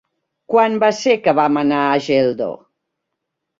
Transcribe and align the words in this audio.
Quan 0.53 0.77
va 0.83 0.89
ser 1.01 1.13
que 1.27 1.35
vam 1.41 1.61
anar 1.63 1.83
a 1.91 2.01
Geldo? 2.09 2.51